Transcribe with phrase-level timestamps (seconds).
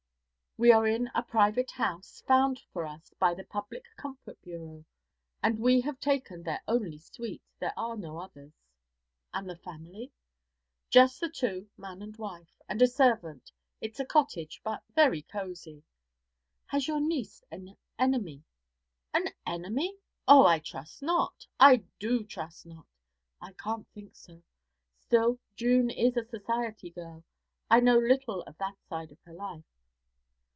[0.57, 4.83] We are in a private house, found for us by the Public Comfort Bureau,
[5.41, 8.51] and we have taken their only suite; there are no others.'
[9.33, 10.11] 'And the family?'
[10.89, 13.49] Just the two, man and wife, and a servant.
[13.79, 15.83] It's a cottage, but very cosy.'
[16.67, 18.43] 'Has your niece an enemy?'
[19.13, 19.97] 'An enemy?
[20.27, 21.47] Oh, I trust not!
[21.61, 22.87] I do trust not!
[23.41, 24.43] I can't think so.
[24.99, 27.23] Still, June is a society girl;
[27.69, 29.63] I know little of that side of her life.'